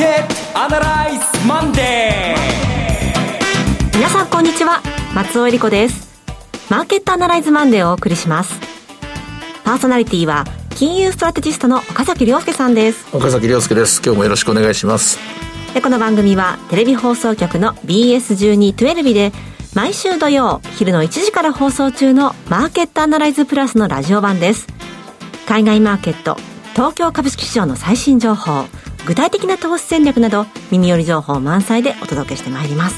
[0.00, 3.96] ケットアナライズマンデー。
[3.98, 4.80] 皆さんこんにちは
[5.14, 6.08] 松尾英里子です。
[6.70, 8.58] マーケットアナライズマンデーをお送りします。
[9.62, 13.14] パーソナリティは金融ストラテジストの岡崎良介さんです。
[13.14, 14.00] 岡崎良介です。
[14.02, 15.18] 今日もよろしくお願いします。
[15.74, 19.32] でこの番組はテレビ放送局の BS1212 で
[19.74, 24.66] 毎週土曜昼の1時から放送中のマーケットアナライズプラスのラジオ版です。
[25.46, 26.38] 海外マーケット
[26.72, 28.64] 東京株式市場の最新情報
[29.06, 32.96] 具体的な投資戦略など耳寄り情報満載でお届けしてまいります。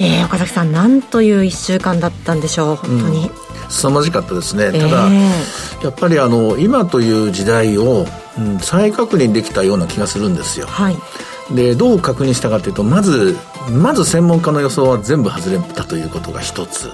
[0.00, 8.06] えー、岡崎さんなんという1週間だったんでしょう本当に、うん、凄まじかったですね、ただ、えー、やっぱりあの今という時代を、
[8.36, 10.96] うん、再確認できたような気がするんですよ、はい、
[11.54, 13.36] でどう確認したかというとまず
[13.70, 16.90] まず専門家の予想は全部外れたということが一つ。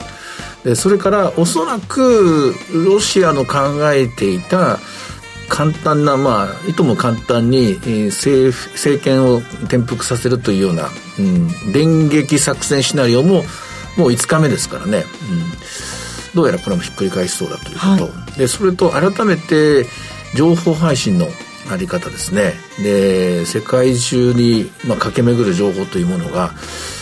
[0.64, 3.56] でそれからおそらくロシアの考
[3.92, 4.78] えていた
[5.48, 13.42] 簡単な、まあ、いとも簡単に、えー、政政権を転覆させるというような、うん、電撃作戦シナリオも
[13.96, 19.86] もう5日目ですからね、うん、どうやらこれもひっくり返しそうだということ、はい、でそれと改めて
[20.36, 21.26] 情報配信の
[21.70, 22.54] あり方ですね。
[22.82, 26.52] で世界中に、まあ、駆け巡る情報というものが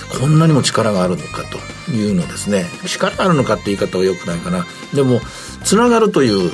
[0.08, 1.42] こんなにも力があるのか
[1.86, 2.66] というのですね。
[2.86, 4.66] 力があるのかって言い方はよくないかな。
[4.94, 5.20] でも
[5.64, 6.50] つながるという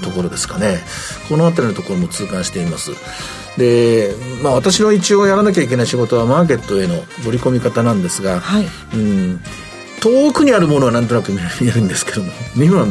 [0.00, 0.80] ところですかね。
[1.28, 2.92] この辺りのところも痛感しています。
[3.56, 6.94] で、まあ、私の一応やらなきゃいけない仕事はマーケットへの
[7.24, 9.40] 盛り込み方なんですが、はい、うん。
[10.00, 12.86] 遠くにあるものはなんとなく見えるんですけども今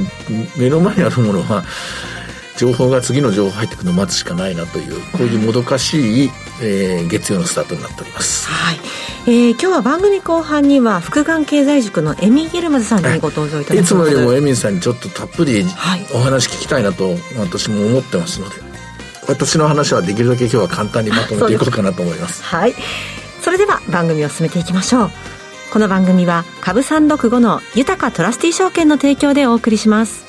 [0.57, 1.63] 目の前にあるものは
[2.57, 8.47] 情報が次の情報入ってくるのを待つしかないなというこういうもどかしい、えー、月曜のスタートになっております。
[8.47, 8.79] はい。
[9.27, 13.79] えー、今日は番組後半には福眼経済塾のエミ・ゲルマズさんにご登場いただきます。
[13.81, 15.65] いつもよりもエミさんにちょっとたっぷり
[16.13, 18.55] お話聞きたいなと私も思ってますので、
[19.27, 22.41] 私の話はできるだけ今日は簡単にまとめていこうかなと思います。
[22.45, 22.73] はい。
[23.41, 25.11] それでは番組を進めていきましょう。
[25.71, 30.25] この番組は株三六五の豊かトラスティ証券の提供でお送りします。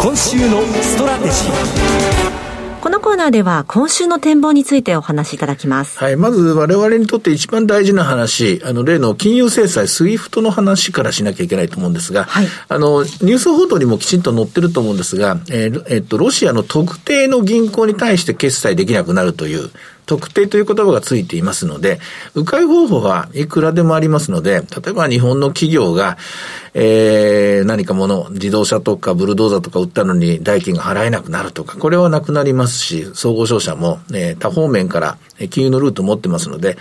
[0.00, 2.49] 今週のストラテジー
[2.80, 5.98] このコーナーでは今週の展望についてお話しいただきます。
[5.98, 6.16] はい。
[6.16, 12.46] まず我々にとって一番大事な話、あの、例の金融制裁、スイフトの話からしなきゃいけないと思うんですが、はい。
[12.68, 19.70] あの、ニュース報道にもきちんと載ってると思うんですが、えー、えっと、ロシアの特定の銀行に対して決済できなくなるという、
[20.10, 22.00] 特定という言葉がついていますので、
[22.34, 26.18] 迂回方法はいくらでもありますので、例えば日本の企業が、
[26.74, 35.16] えー、何かもの、自動車とかブルドーザーとか売ったのに代金が払えなくなるとか、これはなくなりますし、総合商社も、えー、多方面から
[35.48, 36.76] 金融のルートを持ってますので、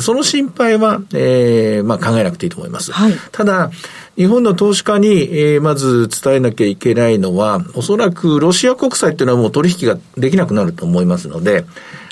[0.00, 2.90] その心配は、えー、まあ考えなくていいと思います。
[2.90, 3.70] はい、ただ、
[4.16, 11.64] 日本の投資家に、えー、まず伝えなきゃいけないのは、おそらくロシア国債っていうのはもう取引ができなくなると思いますので、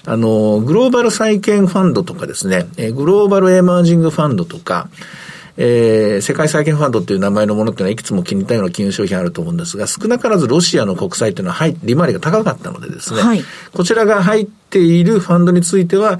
[0.06, 4.88] あの、グローバル債券ファンドとかですね、えグローバルエマージングファンドとか、
[5.56, 16.18] えー、世界債券ファンドっていう名前のものっていうのはいくつも気に入ったような金融商品あると思うんですが、少なからずロシアの国債っていうのは、はい、利回りが高かったのでですね、はい、こちらが入っているファンドについては、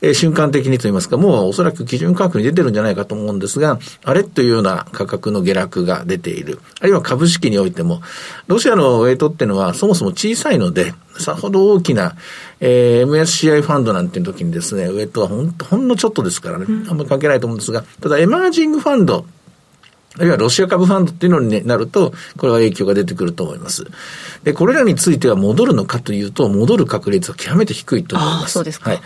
[0.00, 6.60] えー、瞬間的にといいますか、もうおそらく基準価格に出てるんじゃないかと思うんですが、あれというような価格の下落が出ている。
[6.80, 8.02] あるいは株式においても、
[8.46, 12.14] ロシアのウェイトっていうのはそもそも小さいので、さほど大きな、
[12.60, 19.24] えー、MSCI ファンドなんていう時にですね、ウェイトはほんほんのちょっとですからね、あんまり関係ないと思うんですが、ただエマージングファンド、
[20.18, 23.86] あるいはロシア株ファンドっていうのになると、これは影響が出てくると思います。
[24.44, 28.52] で、これらについては戻るのかというと、戻る確率は極めて低いと思います。
[28.54, 28.90] そうですか。
[28.90, 29.00] はい。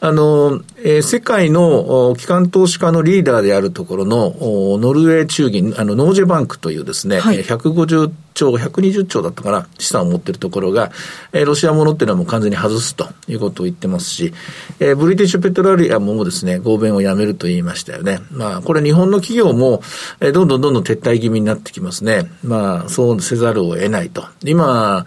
[0.00, 10.90] あの、えー、世界の機関投資家のリーダーであるところの、ノルウェー中銀、あの、ノージェバンクというですね、はい、150兆、120兆だったかな、資産を持っているところが、
[11.32, 14.32] えー、ロシアものっていうのはもう完全に外すということを言ってますし、
[14.80, 18.20] えー、ブリティッシュペトロリアムもですね、合弁をやめると言いましたよね。
[18.30, 19.82] まあ、これ日本の企業も、
[20.20, 22.30] えー、どんどんどんどん撤退気味になってきますね。
[22.42, 24.24] まあ、そうせざるを得ないと。
[24.44, 25.06] 今、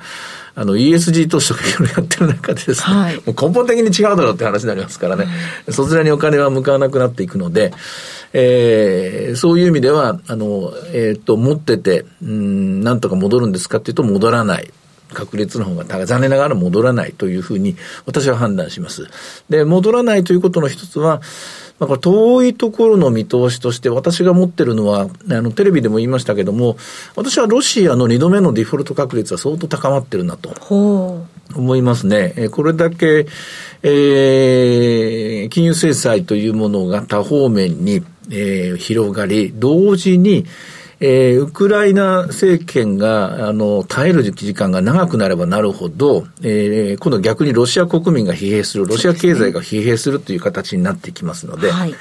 [0.58, 5.28] あの ESG 投資とかいろいろやってる中でですね、はい、もう根本的に違うだろうって話になりますからね、
[5.70, 7.74] そちらにお金は向かわなくなっていくので、
[8.38, 14.72] えー、そういう意味では、あの、えっ、ー、と、持ってて、うん、なんとか戻るんですかっていうと戻らない。
[15.14, 15.86] 確率の方が。
[16.06, 19.08] 残念ながら戻らないというふうに私は判断します。
[19.50, 21.22] で、戻らないということの一つは、
[21.80, 26.76] だから遠いところの見通しとして私が持ってるのは、あの、テレビでも言いましたけども、
[27.16, 30.54] 私はロシアの2度目のデフォルト確率は相当高まってるなと。
[31.56, 32.50] 思いますね。
[32.52, 33.28] これだけ、
[33.84, 40.46] えー、金融制裁というものが多方面に、えー、広がり、同時に、
[41.00, 51.96] えー、ウクライナ政権が、あの、耐える時間が長くなればなるほど、えー、今度逆にロシア国民が疲弊する、ロシア経済が疲弊するという形になってきますので、はい。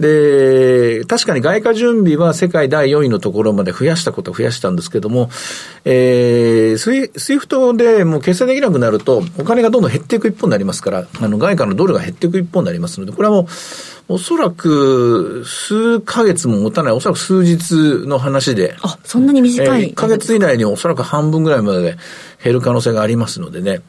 [0.00, 5.30] で、確かに外貨準備は世界第4位のところまで増やしたことは増やしたんですけども、
[5.84, 13.46] えー、スイスイフトでもう決済できなくなると、お金がどんどん減っていく一方になりますから、あの、外貨のドルが減っていく一方になりますので、これはもう、
[14.08, 18.76] おそらく数ヶ月も持たない、おそらく数日の話で。
[18.82, 21.96] あ、そんなに短い、えー、1ヶ月以内におそらく半分ぐらいまで
[22.44, 23.80] 減る可能性がありますのでね。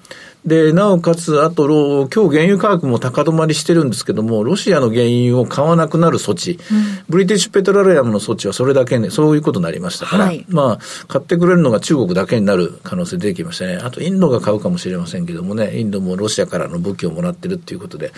[0.47, 13.75] で、なおかつ、あと、今日原油価格も高止まりしてるんですけども、ロシアの原油を買わなくなる措置、うん、ブリティッシュペトロリアムの措置はそれだけね、そういうことになりましたから、はい、まあ、買ってくれるのが中国だけになる可能性出てきましたね。
[13.75, 18.13] あと、インドが買うかもしれませんけどもね、インドもロシアからの武器をもらってるっていうことで。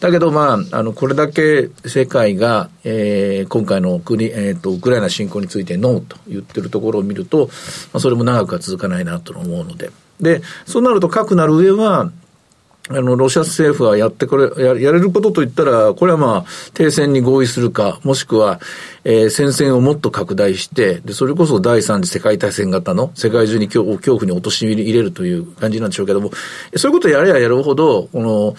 [0.00, 9.90] だけど、まあ、あの、これだけ世界が、えー、今回の国、えっ、ー、と、ウクライナ侵攻についてノーと言ってるところを見ると、まあ、それも長くは続かないなと思うので。
[10.20, 12.10] で、そうなると核なる上は、
[12.92, 16.44] あの、ロシア政府はやってこれ、ややれることといったら、これはまあ、
[16.74, 18.58] 停戦に合意するか、もしくは、
[19.04, 26.32] えー、戦線をもっと拡大して、で、それこそ第三次世界大戦型の世界中に恐恐怖に落とし入れるという感じなんでしょうけども、
[26.74, 28.56] そういうことをやればやるほど、この、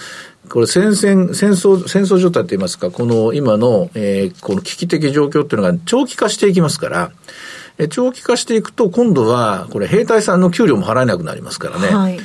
[0.47, 7.11] これ戦線、戦争、戦争状態といいますか、この今の、えー、この危機的状況っていうのが長期化していきますから、
[7.87, 11.87] 長期化していくと、今度は、これ兵隊さんの給料も払えなくなりますからね。
[11.87, 12.19] はい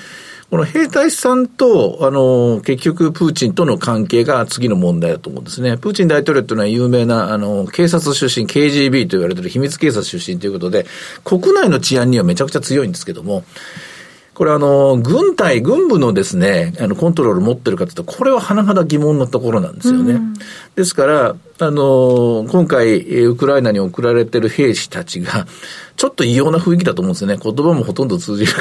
[0.48, 5.76] この兵隊さんと、あの、結局、プーチンとの関係が次の問題だと思うんですね。
[5.76, 10.86] プーチン大統領というのは有名な、あの、警察出身、KGB と言われている秘密警察出身ということで、
[11.24, 13.42] 国内の治安にはめちゃくちゃ強いんですけども、
[14.36, 20.12] これあの、軍隊、軍部のですね、あの、コントロール持ってるかというと、これは甚だ疑問のところなんですよね。
[20.12, 20.34] うん、
[20.74, 25.46] ですから、あの、今回、ウクライナに送られてる兵士たちが、
[25.96, 27.38] ちょっと異様な雰囲気だと思うんですよね。
[27.42, 28.52] 言葉もほとんど通じる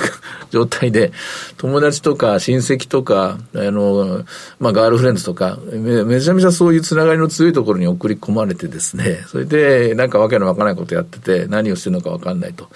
[0.50, 1.12] 状態で、
[1.58, 4.24] 友達とか親戚とか、あの、
[4.60, 12.70] まあ、ガールフレンズとかめ、めちゃめちゃそういうつながりの強いところに送り込まれてですね、それで、なんかわけのわからないことやってて、何をしてるのかわかんないと。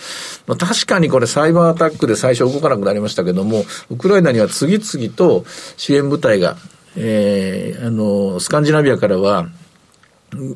[0.46, 5.46] まあ、確かにこれサイバーアタックで最初動かなくなりましたけども、ウクライナには次々と
[5.78, 6.58] 支援部隊が、
[6.98, 9.48] えー、あの、スカンジナビアからは、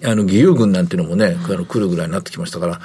[0.03, 2.81] あの、義勇軍なんていうのもね、あの来るぐらいになってきましたから、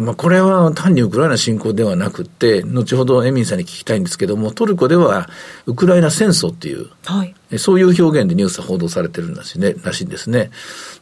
[0.00, 5.28] まあ、これは単にウクライナ侵攻ではなくて、後ほどエミンさんに聞きたいんですけども、トルコでは
[5.66, 10.50] ウクライナ戦争っていう、はい、そういう表現でニュースは報道されてるんだしね、らしいんですね。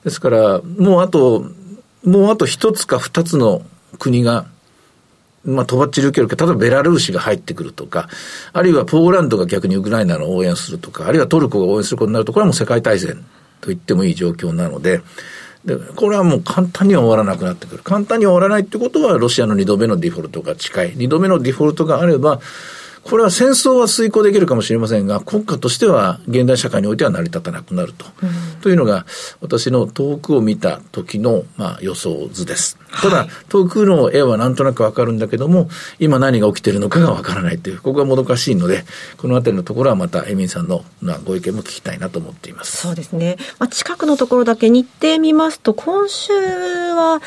[0.05, 1.47] ですから、もうあと、
[2.05, 3.63] もうあと一つか二つの
[3.99, 4.47] 国が、
[5.45, 8.09] まあ、とばっちり受けるけど、例えばベラルーシが入ってくるとか、
[8.53, 13.25] あるいはポーランドが逆にウクライナの応援するとか、あるいはトルコが応援することになると、これはもう世界大戦
[13.61, 15.01] と言ってもいい状況なので、
[15.65, 17.83] で、これはもう簡単には終わらなくなってくる。
[17.83, 20.93] 簡単に終わらないってことは、ロシアの二度目のデフォルトが近い。
[20.97, 22.41] 二度目のデフォルトがあれば、
[23.05, 28.07] これは戦争は遂行できるかもしれませんが、国家としては現代社会においては成り立たなくなると。
[28.23, 29.07] うん、というのが、
[29.41, 32.79] 私の遠くを見た時の、まあ、予想図です。
[33.03, 35.69] ただ、遠くの絵はなんとなくわかるんだけども、
[35.99, 38.85] 今何が起きているのかがわからないという、ここがもどかしいので、
[39.17, 42.77] このあたりのところはまた、エミンさんの、まあ、ご意見も聞きたいなと思っています。
[42.77, 43.37] そうですね。
[43.59, 47.21] まあ、近くのところだけ日程見ますと、今週は、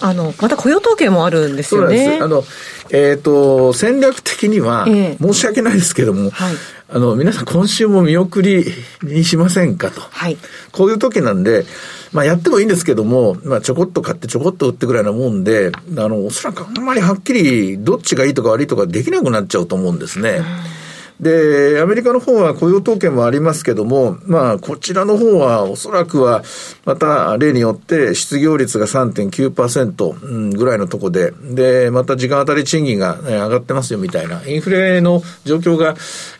[0.00, 2.18] あの、また雇用統計もあるんですよね。
[2.20, 2.44] あの、
[2.90, 6.54] えっ、ー、と、戦略的には、申し訳ないですけども、はい、
[6.88, 8.64] あの、皆さん今週も見送り
[9.02, 10.00] にしませんかと。
[10.00, 10.36] はい。
[10.72, 11.64] こういう時なんで、
[12.12, 20.30] まあやってもいいんですけども、まあちょこっと買ってちょこっと売ってぐらいなもんで、あの、おそらくあんまりはっきりどっちがいいとか悪いとかできなくなっちゃうと思うんですね。
[20.30, 20.83] うん
[21.24, 26.44] で、アメリカの方は雇用統計もありますけども、まあ、こちらの方はおそらくは、
[26.84, 35.96] また例によって失業率が3.9%ぐらいのとこで、で、また時間当たり賃金が上がってますよみたいな、インフレの状況が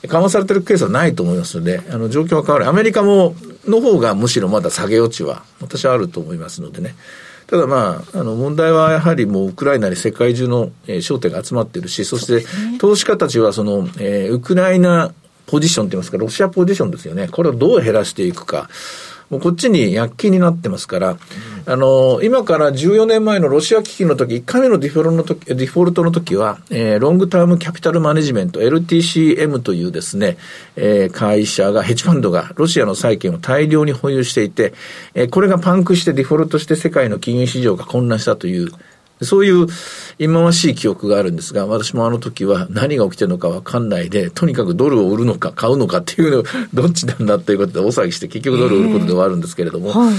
[0.06, 2.68] 緩和されてるケースはないと思いますので、あの、状況は変わる。
[2.68, 3.34] アメリカも、
[3.66, 6.94] の方がむしろまだ下げ余地は、私はあると思いますのでね。
[7.46, 12.44] ただまあ、あの問題はやはりもうウクライナに世界中の、えー、焦点が集まっているし、そして
[12.78, 15.12] 投資家たちはその、えー、ウクライナ
[15.46, 17.28] ポジションといいますか、ロシアポジションですよね。
[17.28, 18.68] これをどう減らしていくか。
[19.30, 21.16] もうこっちに躍起になってますから、
[21.66, 30.36] あの、今から14年前のロシア危機の時、1回目のデフォルトの時、デフォルトの時は、えー、ロングタームキャピタルマネジメント、LTCM というですね、
[30.76, 34.74] えー、会社が、ヘッジファンドがロシアの債券を大量に保有していて、
[35.14, 38.70] えー、これがパンクしてデフォルトして世界の金融市場が混乱したという、
[39.24, 39.66] そういう
[40.18, 50.14] 忌まわしい記憶があるんですが、私もあの時は何が起きてるのかわかんないで、とにかくドルを売るのか買うのかっていうの、 どっちなんだということで大騒ぎして結局ドルを売ることで終わるんですけれども、はい。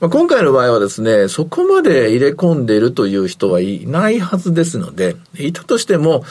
[0.00, 6.24] まあ、今回の場合はですね、そこまで入れ込んでいるという人はいないはずですので、いたとしても、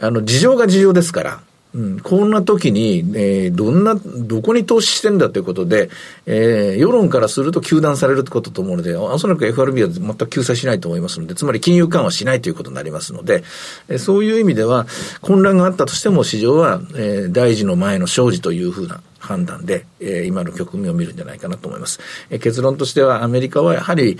[0.00, 1.40] あの、事情が事情ですから、
[1.74, 5.90] うん、こんな時に、えー、どんな、どこに投資してんだということで、
[6.24, 13.44] えー、世論からすると糾弾されるってことと思うので、おそらく FRB は全く救済しないと思いますので、つまり金融緩和しないということになりますので、
[13.88, 14.86] えー、そういう意味では、
[15.20, 22.00] 混乱があったとしても市場は、えー、大事の前の生事というふうな判断で、えー、今の局面を見るんじゃないかなと思います。
[22.30, 24.18] えー、結論としてはアメリカはやはり、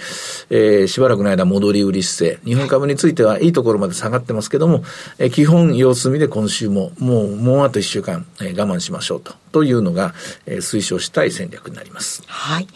[0.51, 4.83] えー、しばらくの間戻り売り姿勢、日本株についてはいいところまで下がってますけども、
[5.19, 10.15] えー、基本様子見で今週ももう、もうあと1週間、えー、我慢しましょうと、というのが、
[10.47, 12.23] えー、推奨したい戦略になります。
[12.27, 12.67] はい。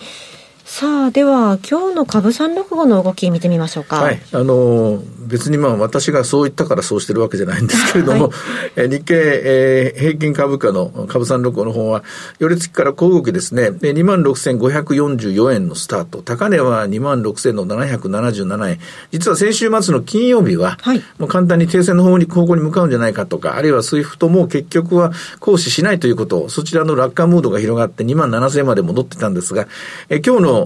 [0.75, 3.97] さあ、では、今日の株365の動き見てみましょうか。
[3.97, 4.19] はい。
[4.33, 8.31] あの、別にまあ私がそう言ったからそうしてるわけじゃないんですけれども、
[8.76, 12.02] はい、 日経、えー、平均株価の株365の方は、
[12.38, 18.79] より月から小動きですね、26,544円のスタート、高値は26,777円。
[19.11, 29.67] 実は先週末の金曜日は、はい、もう簡単に停戦の方に、方向に向かうんじゃないかとか、あるいはスイフトも結局は行使しないということ、そちらの楽観ムードが広がって2万7000円まで戻ってたんですが、
[30.09, 30.62] えー、今日の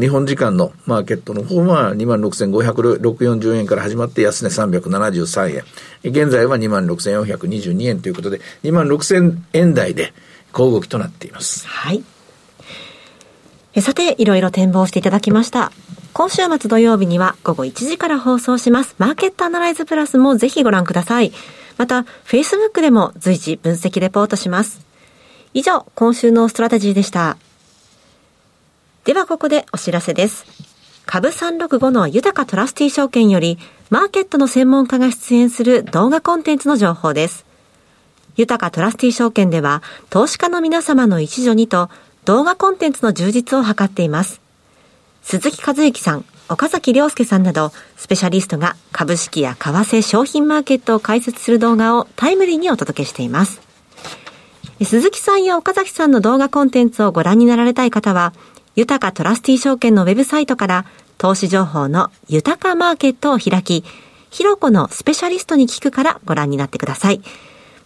[0.00, 5.64] 日本時間のマーケットの方は26,540円から始まって安値373円。
[6.10, 10.12] 現在は26,422円ということで、26,000円台で
[10.52, 11.66] 小動きとなっています。
[11.66, 12.02] はい。
[13.74, 15.72] えさて、いろいろ展望していただきました。
[16.12, 18.94] 今週末土曜日には午後1時から放送します。
[18.98, 21.32] マーケットアナライズプラスもぜひご覧ください。
[21.78, 24.84] また、Facebook でも随時分析レポートします。
[25.54, 27.38] 以上、今週のストラテジーでした。
[29.04, 30.46] ではここでお知らせです。
[31.06, 33.58] 株365の豊トラスティ証券より、
[33.90, 37.44] マーケットの専門家が出演する動画コンテンツの情報です。
[38.36, 41.90] 豊トラスティ証券では、投資家の皆様の一助にと、
[42.24, 44.40] 動画コンテンツの充実を図っています。
[45.24, 53.60] 鈴木和之さん、岡崎亮介さんなど、スペシャリストが株式や為替商品マーケットを解説する動画をタイムリーにお届けしています。
[54.84, 58.32] 鈴木さんや岡崎さんの動画コンテンツをご覧になられたい方は、
[58.74, 60.86] 豊かトラスティ証券のウェブサイトから
[61.18, 63.84] 投資情報の豊かマーケットを開き、
[64.30, 67.20] ひろこのスペシャリストに聞くからご覧になってください。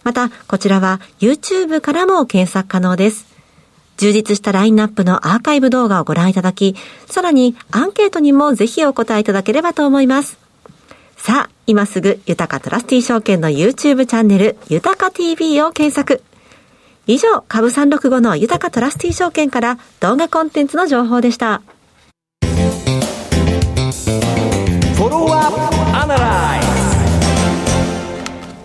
[0.03, 3.27] また、こちらは YouTube からも検索可能です。
[3.97, 6.75] 充実したラインナップのアーカイブ動画をご覧いただき、
[7.07, 10.37] さらにアンケートにもぜひお答えいただければと思います。
[11.17, 16.23] さあ、今すぐ、豊かトラスティ証券の YouTube チャンネル、豊か TV を検索。
[17.07, 21.61] 以上、株365の豊かトラスティ証券から動画コンテンツの情報でした。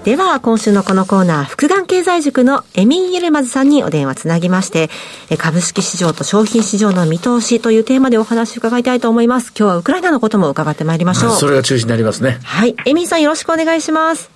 [0.02, 4.90] では、今週のこのコーナー、福眼経済塾のエミン・ユルマズさんにお電話つなぎまして、
[5.38, 9.52] 株式市場と商品市場の見通しというテーマでお話を伺いたいと思います。
[9.56, 11.36] 今日はウクライナのことも伺ってまいりましょう。
[11.36, 12.40] それが中心になりますね。
[12.42, 12.74] はい。
[12.86, 14.28] エミンさんよろしくお願いします。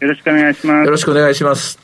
[0.00, 0.84] よろしくお願いします。
[0.84, 1.78] よろしくお願いします。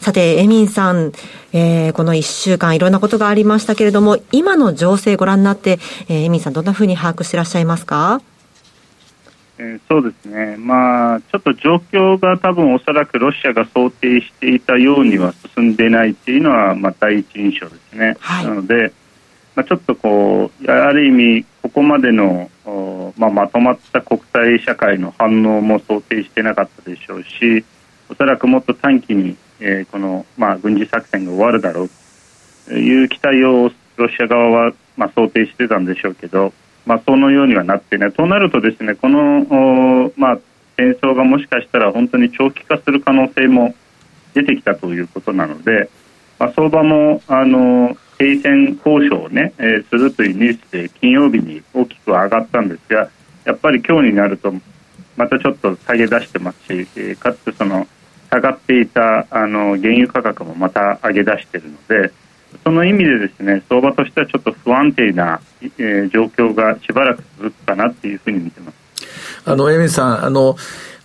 [0.00, 1.12] さて、エミンさん、
[1.52, 5.78] えー、この1週間いろんなことがありましたけれども、今の情勢ご覧になって、
[6.08, 8.20] えー、エミンさんどんなふうに把握していらっしゃいますか？
[9.58, 18.16] えー、そうですね、まあ、ちょっと状況が多分おそらくロシアが想定していたようには進んでないっていうのは、まあ、第一印象ですね。
[18.20, 18.92] はい、なので、
[19.56, 22.48] まあ、ちょっとこう、ある意味、ここまでの、
[23.18, 27.64] まあ、まとまった国際社会の反応も想定してなかったでしょうし、
[28.08, 31.90] おそらくもっと短期にえー、この、まあ、軍事作戦が終わるだろう
[32.66, 36.52] という期待をロシア側は、まあ、想定してたんでしょうけど、
[36.86, 40.38] まあ、そのようにはなってねとなるとですねこの、まあ、
[40.76, 43.74] 戦争がもしかしたら本当に長期化する可能性も
[44.34, 45.90] 出てきたということなので、
[46.38, 53.10] まあ、相場もあの停戦交渉をね、えー、するというニュースで金曜日に大きく上がったんですが
[53.44, 54.52] やっぱり今日になると
[55.16, 57.88] またちょっと下げ出してますし、えー、かつその
[58.30, 62.12] 下がっていたあの原油価格もまた上げ出しているので
[62.64, 68.78] その意味でですね相場としてはちょっと不安定な、えー、状況がしばらく続くかなっていうふうに見てます。
[69.44, 70.56] あの、エミさん、あの、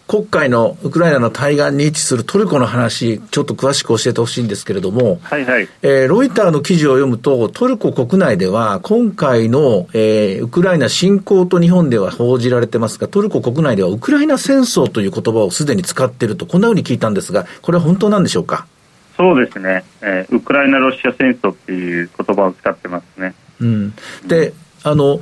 [0.06, 18.68] 黒海のウクライナの対岸に位置するトルコの話、ちょっと詳しく教えてほしいんですけれども、はいはいえー、ロイターの記事を読むと、トルコ国内では、今回の、えー、ウクライナ侵攻と日本では報じられてますが、トルコ国内ではウクライナ戦争という言葉をすでに使っていると、こんなふうに聞いたんですが、これは本当なんでしょうか？
[19.16, 23.36] そうですね、えー、ウクライナ・ロシア戦争っていう言葉を使ってますね。
[23.62, 23.94] うん、
[24.28, 25.22] で、あの、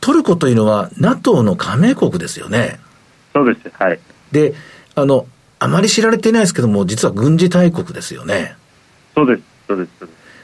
[0.00, 2.80] トルコというのは NATO の加盟国ですよね。
[3.32, 4.00] そうです、はい。
[4.32, 4.54] で、
[4.94, 5.26] あの、
[5.58, 8.54] あまり知られていないですけども、実は軍事大国ですよね。
[9.14, 9.90] そうです、そうです。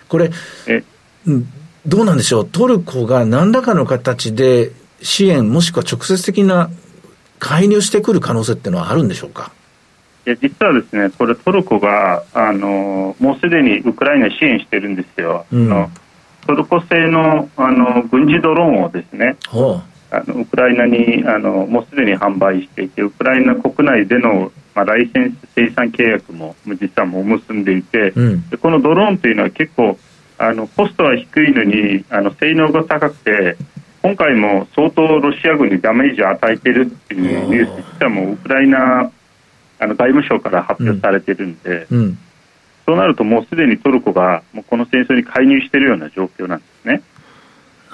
[0.08, 0.30] これ、
[0.66, 0.82] え、
[1.26, 1.48] うん、
[1.86, 6.70] どうなんでしょう、トルコが何らかの形で支援、もしくは直接的な
[7.38, 9.52] 介入してくる可能性っていうのはあるんでしょうか？
[10.26, 15.44] いや実はですね、これトルコがあのもうすでにウクライナ支援してるんですよ。
[15.52, 15.90] うん、の
[16.46, 29.98] トルコ製のあの軍事ドローンをですね、あのウクライナにあのもうすでに販売していて、ウクライナ国内での、まあ、ライセンス生産契約も実はもう結んでいて、うん、でこのドローンというのは結構
[30.38, 33.56] あのコストは低いのにあの性能が高くて
[34.02, 39.10] 今回も相当ロシア軍にダメージを与えているっていうニュース実はもうウクライナ
[39.78, 41.98] あの外務省から発表されているんで、うん。
[41.98, 42.18] うん、
[42.86, 47.02] そうなるともうすでにトルコがもうこの戦争に介入しているような状況なんですね。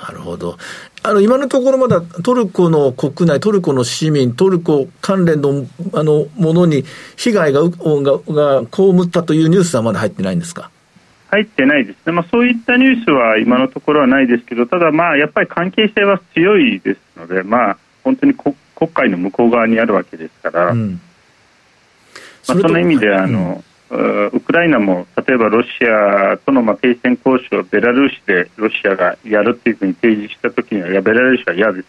[0.03, 0.57] なるほど。
[1.03, 6.85] あの、今のところまだトルコの国内、トルコの市民、トルコ関連の、あの、ものに
[7.17, 10.71] 被害が、が、が被ったというニュースはまだ入ってないんですか？
[11.31, 18.57] 入ってないですね、まあ、そういったニュースは今のところはないですけど、ただ、まあやっぱり関係性は強いですので、まあ、本当に国
[18.93, 21.01] 会の向こう側にあるわけですから、うん、
[22.49, 31.89] まあ、その意味であの、うん、ウクライナも例えばロシアとのまあ停戦交渉をベラルーシでロシアがやるというふうに提示したときには、いや、ベラルーシは嫌です、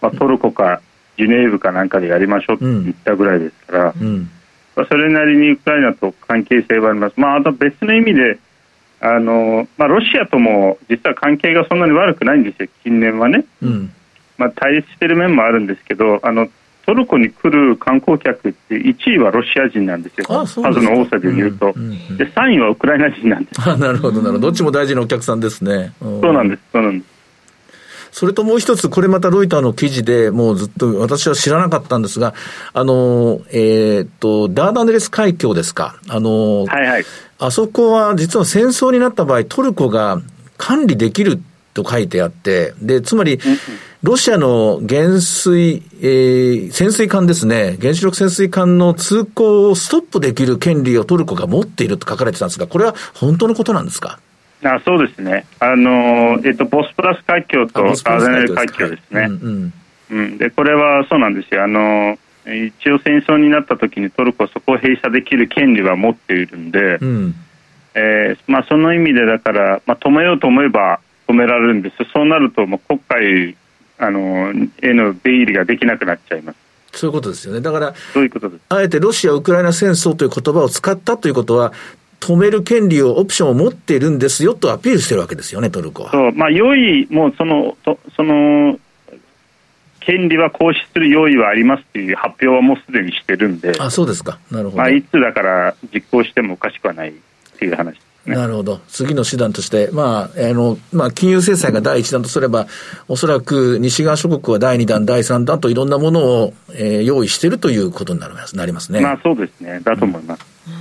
[0.00, 0.80] まあ、トルコか
[1.18, 4.30] ジュネーブかなんかでやりましょうと言ったぐらいですから、うん、
[4.74, 7.14] まあ、それなりにウクライナと関係性はあります。
[7.18, 8.38] まあ、あと別の意味で
[9.04, 13.44] あのまあ、ロシアとも実は関係がそんなに悪くないんですよ、近年はね。
[13.60, 13.92] うん、
[14.38, 16.48] まあ、対立している面もあるんですけどあの
[16.84, 25.92] トルコに来る観光客って1位はロシア人なんですよ、数の多さでいうと、うんうんうん、で3位はウクライナ人なんですあなるほどなるほど、どっちも大事なお客さんですね。
[26.00, 27.12] そうなんです、そうなんです。
[28.12, 32.34] それともう一つ、これまたロイターの記事でもうずっと私は知らなかったんですが、
[32.74, 35.96] あの、えー、っと、ダーダネレス海峡ですか。
[36.08, 37.04] あの、はいはい。
[37.38, 40.20] あそこは実は戦争になった場合、トルコが
[40.58, 41.40] 管理できる
[41.72, 43.40] と書いてあって、で、つまり、
[44.02, 54.18] ロシアの原水、えー、潜水艦ですね、原子力潜水艦の通行をストップできる権利をトルコが持っていると書かれてたんですが、これは本当のことなんですか？
[54.64, 58.88] あそうですね、あのえっと、ボスプラス海峡とガーデネル海峡。
[58.88, 59.72] ですね、うん。
[60.10, 61.62] うん、でこれはそうなんですよ。
[61.62, 67.34] あの、一応戦争になった時にトルコはそこを閉鎖できる権利は持っているんで、うん、
[67.94, 70.98] えー、まあ、その意味でだから、まあ、止めようと思えば
[71.28, 71.96] 止められるんです。
[72.12, 73.56] そうなるともう国会
[74.02, 76.56] あのへの出入りができなくなっちゃいます。
[76.92, 77.60] そういうことですよね。
[77.60, 78.60] だから、そういうことです。
[78.68, 81.72] あえてロシア・ウクライナ戦争という言葉を使ったということは、
[82.20, 86.10] 止める権利を、オプションを持っているんですよとアピールしてるわけですよね、トルコは。
[86.10, 88.78] そう、まあ、良い、もうその、とその、
[90.00, 94.76] 権利は行使する用意はありますっていう発表はもうすでにしてるんで、あそうですか、なるほど。
[94.78, 97.12] まあ、いつだから実行してもおかしくはないっ
[97.58, 97.96] ていう話。
[98.26, 98.80] ね、なるほど。
[98.88, 102.68] 次の手段として、まあ、あの、まあ、金融制裁が第一弾とすれば、
[103.08, 109.00] おそらく西側諸国は第二弾、第三弾といろんなものを、えー、用意しているということになりますなりますね。
[109.00, 109.80] まあ、そうですね。
[109.82, 110.46] だと思います。
[110.68, 110.72] うん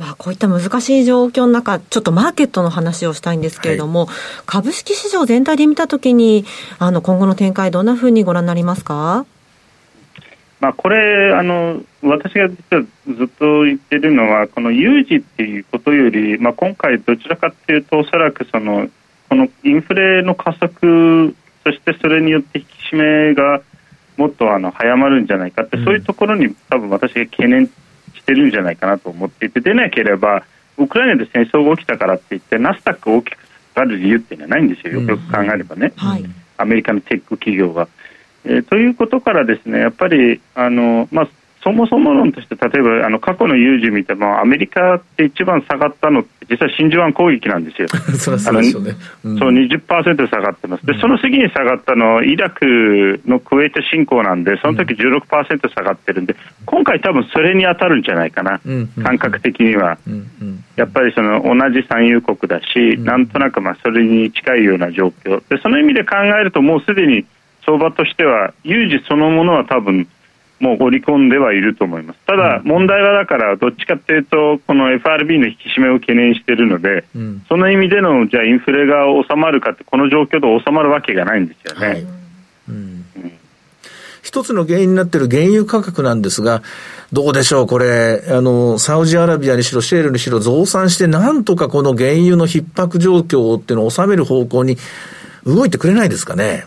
[0.00, 6.46] まあ、こういった難しい状況の中、ちょっとマーケットの話をしたいんですけれども、はい、株式市場全体で見たときに、
[6.78, 9.26] あの今後の展開、どんなふうにご覧になりますか？
[10.60, 18.88] まあ、これあの、私が実はずっと言ってるのは、この有事っていうことより、まあ、今回、どちらかというと、おそらくその
[19.30, 23.62] このインフレの加速、そしてそれによって引き締めが
[24.16, 27.72] もっとあの早まるんじゃないかって、そういうところに多分私が懸念し
[28.26, 30.44] てるんじゃないかなと思っていて、でなければ、
[30.78, 33.38] ウクライナで戦争が起きたからっていって、ナスダックを大きく
[33.72, 36.08] 下がる理由っていうのはないんですよ、よくよく考えればね、うん。
[36.08, 36.24] はい、
[36.56, 37.86] アメリカのテック企業が。
[38.44, 41.28] えー、ということからですねやっぱりあの、まあ、
[41.62, 47.88] そもそも論として例えばあの過去の有事見てもアメリカって一番下がったのって実は真珠湾攻撃なんですよ。
[48.18, 48.96] そそうですよね。
[49.24, 50.86] うん、そう20%下がってます。
[50.86, 58.60] でその次に下がったのイラクのクウェート侵攻なんでその時16%下がってるんで今回多分それに当たるんじゃないかな、
[59.02, 59.98] 感覚的には。
[60.76, 67.26] やっぱりその同じ産油国だし、なんとなくまあそれに近いような状況でその意味で考えるともうすでに
[67.70, 70.08] 相場としては有事そのものは多分
[70.58, 72.20] もう織り込んではいると思います。
[72.26, 81.86] ただ、問題はだから、どっちかというと、この FRB の引き締めを懸念しているので、うん、その意味での、じゃあ、インフレが収まるかって、この状況で収まるわけがないんですよね。
[81.86, 82.06] はい
[82.68, 83.04] うん、
[84.22, 86.62] 一つの原因になっている原油価格なんですが、
[87.10, 94.76] どうでしょう、これ、あの、サウジアラビアにしろ、シェールにしろ、増産して、なんとかこの原油の逼迫状況っていうのを収める方向に
[95.46, 96.64] 動いてくれないですかね。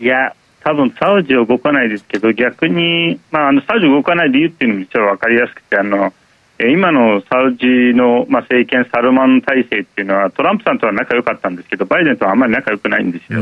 [0.00, 6.12] いや、多分サウジは動かないですけど逆に、まあ、あのサウジ動かない理由っていうのも実は分かりやすくてあの
[6.58, 13.40] 今のサウジの、まあ、政権、サルマン体制っていうのは、トランプさんとは仲良かったんですけど、バイデンとはあんまり仲良くないんですよ。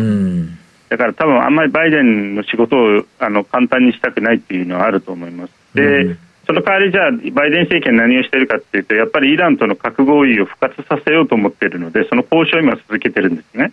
[0.88, 5.52] だから多分あんまりバイデンの仕事をあの簡単にしたくないっていうのはあると思います。
[5.74, 13.72] で、その代わりじゃあ、バイデン政権何をしているかっていうと、やっぱりイランとの核合意を復活させようと思っているので、その交渉を今続けてるんですね。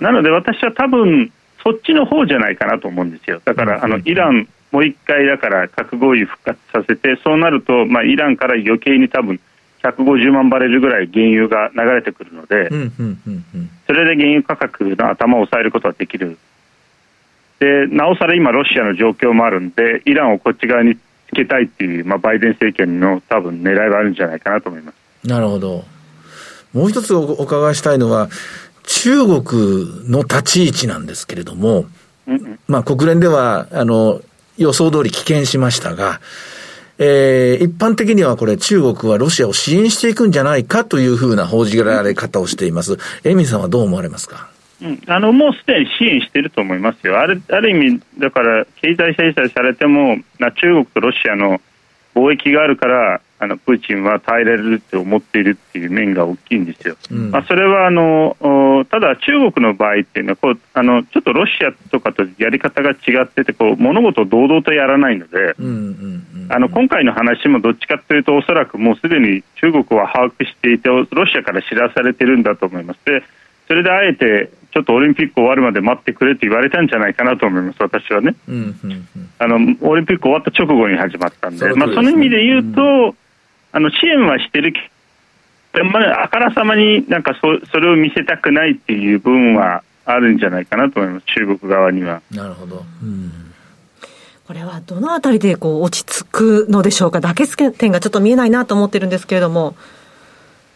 [0.00, 1.30] なので私は多分、
[1.62, 3.40] そっちの方じゃないかなと思うんですよ。
[3.44, 9.40] だから、あの、イラン、もう一回だから核合意復活させて、そうなると、まあ、イランから余計に多分、
[9.82, 12.68] 150万バレルぐらい原油が流れてくるので、
[13.86, 16.38] それで原油価格の頭を抑えることはできる。
[17.58, 21.00] で、なおさら今、ロシアの状況もあるんで、イランをこっち側につ
[21.34, 25.28] けたいっていう、まあ、バイデン政権の多分狙いがあるんじゃないかなと思います。
[25.28, 25.84] なるほど。
[26.72, 28.28] もう一つお伺いしたいのは、
[28.92, 31.84] 中国の立ち位置なんですけれども、
[32.26, 34.20] うんうん、まあ国連では、あの、
[34.58, 36.20] 予想通り棄権しましたが、
[36.98, 42.98] えー、一般的にはこれ中国はロシアを支援していくんじゃないかというふうな報じられ方をしています。
[43.24, 44.50] エミさんはどう思われますか？
[44.82, 51.60] うん、あのもうすでに支援していると思いますよ、あるある意味、だから経済制裁されても、中国とロシアの
[52.14, 56.96] 貿易があるから、あのプーチンは耐えられるって思っているっていう面が大きいんですよ。
[57.10, 58.36] うん、まあ、それはあの
[58.90, 65.54] ただ、中国の場合っていうのはこうあのちょっとロシアとかとやり方が違っててこう物事を堂々とやらないので、
[66.50, 73.00] あの今回の話もどっちかというとおそらくもうすでに中国は把握していてロシアから知らされてるんだと思います。
[73.06, 73.22] で
[73.68, 78.34] それであえてちょっとオリンピック終わるまで待ってくれと言われたんじゃないかなと思います、私はね。
[79.38, 83.14] あのオリンピック終わった直後に始まったんで、そ、ね、まあ、その意味で言うと、うん
[83.72, 84.72] あの支援はしてる
[85.72, 92.22] でもあからさまになんかそそれを見せたくないっていう部分はあるんじゃないかなと思います、中国側には。
[92.30, 93.46] なるほど、うん
[94.46, 99.76] これはどのあたりでこう落ち着くのでしょうか、妥結点がちょっと見えないなと思ってるんですけれども。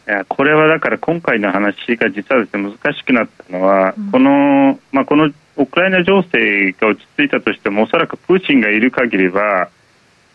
[0.07, 9.70] いやこれはだから今回の話が実はです、ね、難しくなったのは、うん、このまあ、このウクライナ情勢が落ち着いたとしてもおそらくプーチンがいる限りは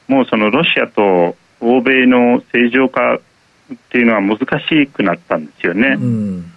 [0.09, 3.19] もうそのロシアと欧米の正常化っ
[3.91, 5.97] ていうのは難しくなったんですよね。
[5.99, 6.51] うん、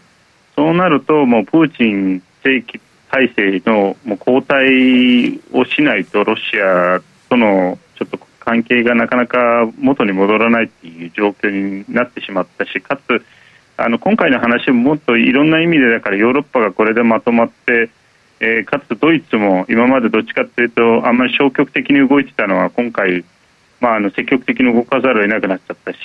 [0.56, 13.24] そうなるともうプーチン正規体制のもう交代をしないとロシアとのちょっと関係がなかなか元に戻らないっていう状況になってしまったしかつ
[13.76, 17.90] あの今回の話ももっといろんな意味でだからヨーロッパがこれでまとまって、
[18.40, 23.24] えー、かつドイツも今までどっちかというとあんまり消極的に動いてたのは今回
[23.82, 25.98] まあ、あの積極的に動かざるを得なくなっちゃったし、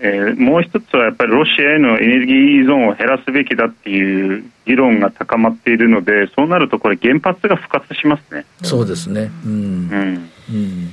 [0.00, 8.44] えー、もう一つはやっぱりロシアへのエネルギー依存を減らすべきだっていう議論が高まっているのでそうなるとこれ原発が復活しますね。
[8.64, 9.52] そうですね、うん。
[9.52, 10.30] うん。
[10.50, 10.92] うん、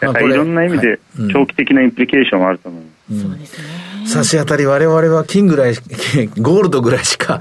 [0.00, 1.00] だからいろんな意味で
[1.32, 2.93] 長期的なインプリケーションはあると思います。
[3.10, 3.64] うん、そうですね。
[4.06, 5.74] 差し当たり我々は金ぐらい、
[6.38, 7.40] ゴールドぐらいしか、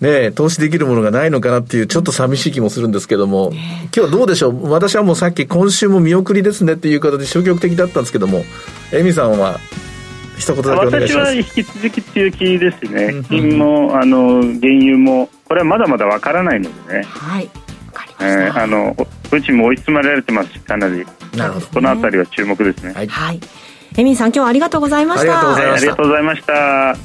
[0.00, 3.52] ね、投資できるものがないのかなっていう、ちょっと寂しい気もするんですけども、
[3.94, 4.70] 今日どうでしょう？
[4.70, 8.44] 私はもうさっき今週も見送りですねっていう形で消極的だったんですけども、
[8.92, 9.60] エミさんは、
[10.38, 11.32] 一言だけお願いします。
[11.32, 13.22] 私は引き続き強気ですね。
[13.28, 17.04] 金も、あの、原油も、これはまだまだわからないのでね。
[17.08, 17.50] はい。
[18.22, 18.94] えー、あの
[19.30, 21.06] プーチンも追い詰められてますしかなり。
[21.34, 22.92] なるほど、この辺りは注目ですね。
[22.92, 23.40] はい、はい
[23.96, 25.54] エミンさん今日はありがとうございました。
[25.54, 26.96] ありがとうございました。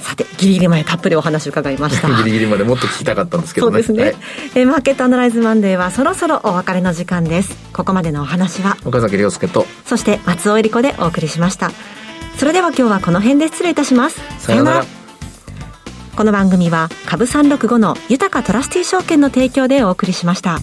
[0.00, 2.08] さてギリギリまでたっぷりお話伺いました。
[2.22, 3.82] ギリギリまでもっと聞きたかったんですけどね。
[3.82, 4.16] そうですね、はい、
[4.54, 7.56] えマーケットアナライズマンデーはそろそろお別れの時間です。
[7.72, 11.70] ここまでのお話は岡崎亮介とそして松尾恵理子でお送りしました。
[12.36, 14.20] それでは今日はこの辺で失礼いたします。
[14.38, 14.84] さようなら。
[16.16, 20.60] この番組は株365の豊かトラスティ証券の提供でお送りしました。